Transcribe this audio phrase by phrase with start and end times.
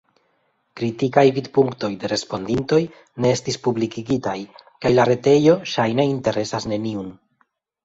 [0.79, 2.79] Kritikaj vidpunktoj de respondintoj
[3.25, 4.35] ne estis publikigitaj,
[4.87, 7.17] kaj la retejo ŝajne interesas neniun.